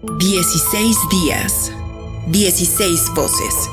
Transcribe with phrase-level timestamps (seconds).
[0.00, 1.72] 16 días,
[2.28, 3.68] 16 voces,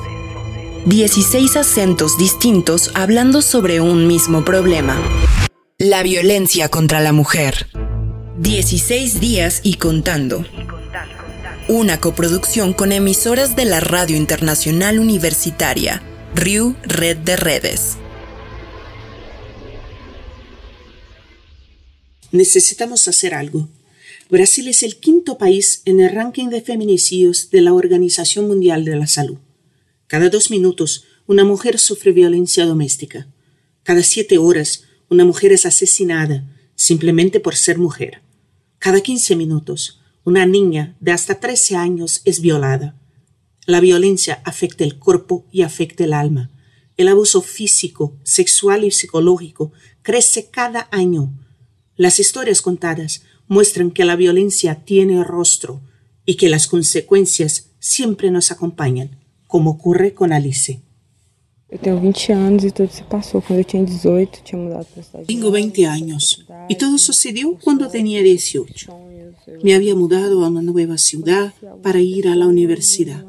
[0.84, 5.00] 16 acentos distintos hablando sobre un mismo problema.
[5.78, 7.68] La violencia contra la mujer.
[8.40, 10.44] 16 días y contando.
[11.68, 16.02] Una coproducción con emisoras de la Radio Internacional Universitaria,
[16.34, 17.98] RIU Red de Redes.
[22.32, 23.68] Necesitamos hacer algo.
[24.28, 28.96] Brasil es el quinto país en el ranking de feminicidios de la Organización Mundial de
[28.96, 29.38] la Salud.
[30.08, 33.28] Cada dos minutos, una mujer sufre violencia doméstica.
[33.84, 38.20] Cada siete horas, una mujer es asesinada simplemente por ser mujer.
[38.80, 43.00] Cada quince minutos, una niña de hasta 13 años es violada.
[43.64, 46.50] La violencia afecta el cuerpo y afecta el alma.
[46.96, 49.70] El abuso físico, sexual y psicológico
[50.02, 51.32] crece cada año.
[51.94, 55.80] Las historias contadas muestran que la violencia tiene rostro
[56.24, 59.10] y que las consecuencias siempre nos acompañan,
[59.46, 60.80] como ocurre con Alice.
[61.82, 63.40] Tengo 20 años y todo se pasó.
[63.40, 68.22] Cuando tenía 18, tinha mudado para Estados Tengo 20 años y todo sucedió cuando tenía
[68.22, 68.98] 18.
[69.62, 73.24] Me había mudado a una nueva ciudad para ir a la universidad.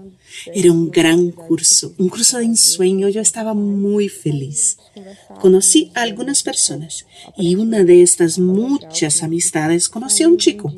[0.53, 3.09] Era un gran curso, un curso de ensueño.
[3.09, 4.77] Yo estaba muy feliz.
[5.39, 7.05] Conocí a algunas personas
[7.37, 10.73] y una de estas muchas amistades conocí a un chico.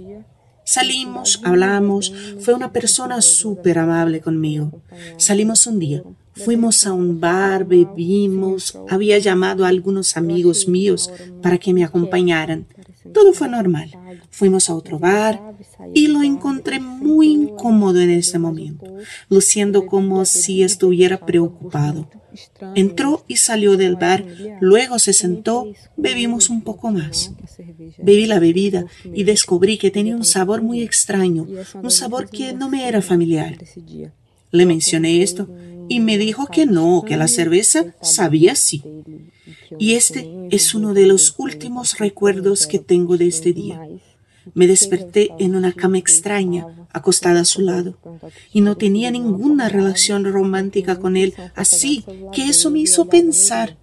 [0.64, 4.84] Salimos, hablamos, fue una persona súper amable conmigo.
[5.18, 11.58] Salimos un día, fuimos a un bar, bebimos, había llamado a algunos amigos míos para
[11.58, 12.68] que me acompañaran.
[13.14, 13.92] Todo fue normal.
[14.30, 15.42] Fuimos a otro bar
[15.94, 18.86] y lo encontré muy incómodo en ese momento,
[19.30, 22.10] luciendo como si estuviera preocupado.
[22.76, 24.26] Entró y salió del bar,
[24.60, 27.34] luego se sentó, bebimos un poco más.
[27.98, 31.48] Bebí la bebida y descubrí que tenía un sabor muy extraño,
[31.82, 33.58] un sabor que no me era familiar.
[34.52, 35.48] Le mencioné esto
[35.90, 38.84] y me dijo que no, que la cerveza sabía así.
[39.78, 43.82] Y este es uno de los últimos recuerdos que tengo de este día.
[44.54, 47.98] Me desperté en una cama extraña, acostada a su lado,
[48.54, 53.78] y no tenía ninguna relación romántica con él, así que eso me hizo pensar.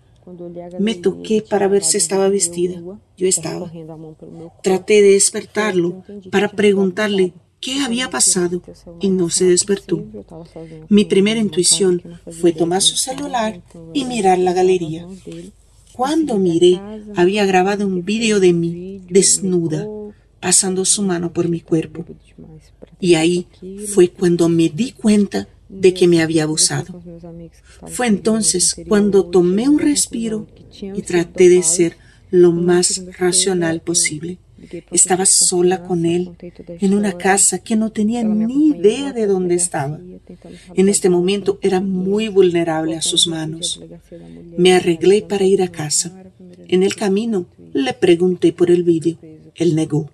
[0.80, 2.80] Me toqué para ver si estaba vestida.
[3.16, 3.70] Yo estaba.
[4.62, 7.32] Traté de despertarlo para preguntarle
[7.66, 8.62] qué había pasado
[9.00, 10.04] y no se despertó.
[10.88, 12.00] Mi primera intuición
[12.40, 13.60] fue tomar su celular
[13.92, 15.04] y mirar la galería.
[15.92, 16.80] Cuando miré,
[17.16, 19.84] había grabado un vídeo de mí desnuda
[20.38, 22.04] pasando su mano por mi cuerpo.
[23.00, 23.48] Y ahí
[23.92, 27.02] fue cuando me di cuenta de que me había abusado.
[27.88, 30.46] Fue entonces cuando tomé un respiro
[30.80, 31.96] y traté de ser
[32.30, 34.38] lo más racional posible.
[34.90, 36.30] Estaba sola con él
[36.68, 40.00] en una casa que no tenía ni idea de dónde estaba.
[40.74, 43.80] En este momento era muy vulnerable a sus manos.
[44.56, 46.12] Me arreglé para ir a casa.
[46.68, 49.18] En el camino le pregunté por el vídeo.
[49.54, 50.10] Él negó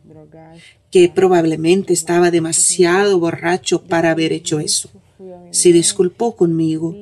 [0.90, 4.90] que probablemente estaba demasiado borracho para haber hecho eso.
[5.50, 6.94] Se disculpó conmigo.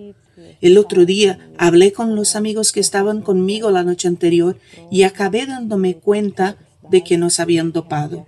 [0.60, 4.58] El otro día hablé con los amigos que estaban conmigo la noche anterior
[4.90, 6.56] y acabé dándome cuenta
[6.90, 8.26] de que nos habían dopado.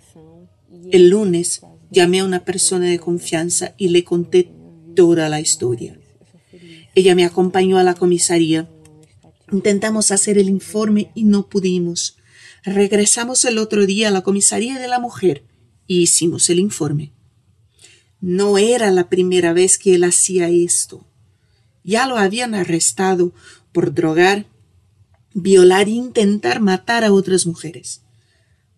[0.91, 4.51] El lunes llamé a una persona de confianza y le conté
[4.95, 5.99] toda la historia.
[6.95, 8.69] Ella me acompañó a la comisaría.
[9.51, 12.17] Intentamos hacer el informe y no pudimos.
[12.65, 15.45] Regresamos el otro día a la comisaría de la mujer
[15.87, 17.13] y hicimos el informe.
[18.21, 21.05] No era la primera vez que él hacía esto.
[21.83, 23.33] Ya lo habían arrestado
[23.73, 24.47] por drogar,
[25.35, 28.02] violar e intentar matar a otras mujeres.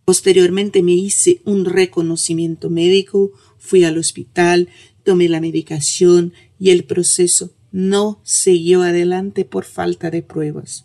[0.04, 4.68] Posteriormente me hice un reconocimiento médico, fui al hospital,
[5.02, 10.84] tomé la medicación y el proceso no siguió adelante por falta de pruebas.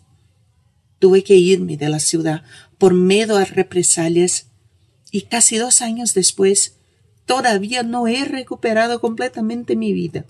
[0.98, 2.42] Tuve que irme de la ciudad
[2.78, 4.48] por miedo a represalias
[5.10, 6.76] y casi dos años después
[7.26, 10.26] todavía no he recuperado completamente mi vida.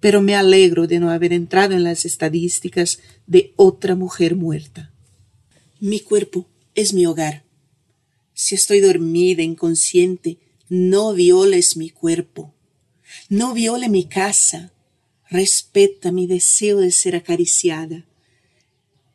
[0.00, 4.92] Pero me alegro de no haber entrado en las estadísticas de otra mujer muerta.
[5.80, 7.45] Mi cuerpo es mi hogar.
[8.38, 10.38] Si estoy dormida, inconsciente,
[10.68, 12.54] no violes mi cuerpo.
[13.30, 14.74] No viole mi casa.
[15.30, 18.04] Respeta mi deseo de ser acariciada.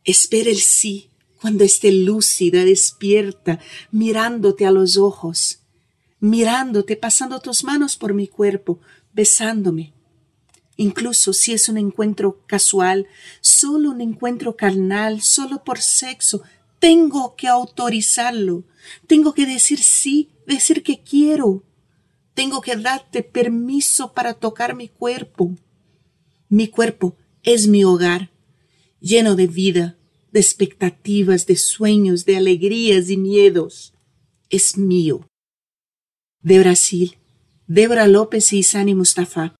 [0.03, 3.59] Espera el sí cuando esté lúcida, despierta,
[3.91, 5.59] mirándote a los ojos,
[6.19, 8.79] mirándote, pasando tus manos por mi cuerpo,
[9.13, 9.93] besándome.
[10.77, 13.05] Incluso si es un encuentro casual,
[13.39, 16.41] solo un encuentro carnal, solo por sexo,
[16.81, 18.63] tengo que autorizarlo,
[19.05, 21.63] tengo que decir sí, decir que quiero.
[22.33, 25.55] Tengo que darte permiso para tocar mi cuerpo.
[26.49, 28.31] Mi cuerpo es mi hogar,
[28.99, 29.97] lleno de vida,
[30.31, 33.93] de expectativas, de sueños, de alegrías y miedos.
[34.49, 35.29] Es mío.
[36.41, 37.17] De Brasil,
[37.67, 39.55] Débora López y Sani Mustafa,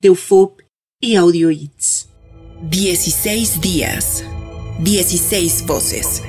[0.00, 0.60] de UFOP
[1.00, 2.10] y Audioids.
[2.68, 4.24] 16 días,
[4.80, 6.22] 16 voces,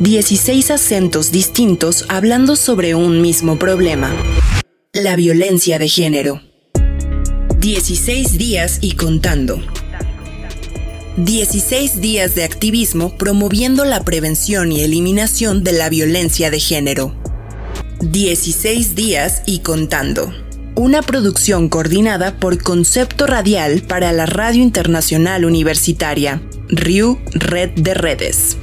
[0.00, 4.14] 16 acentos distintos hablando sobre un mismo problema,
[4.92, 6.42] la violencia de género.
[7.60, 9.58] 16 días y contando.
[11.16, 17.14] 16 días de activismo promoviendo la prevención y eliminación de la violencia de género.
[18.02, 20.30] 16 días y contando.
[20.74, 28.58] Una producción coordinada por Concepto Radial para la Radio Internacional Universitaria, RIU Red de Redes.